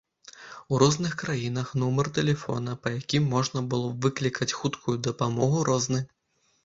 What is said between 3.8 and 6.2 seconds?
б выклікаць хуткую дапамогу, розны.